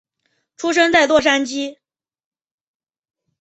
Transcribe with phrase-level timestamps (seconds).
[0.57, 1.77] 出生在洛杉矶。